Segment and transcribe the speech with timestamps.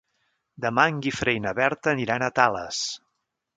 [0.63, 2.83] Dimarts en Guifré i na Berta aniran a Tales.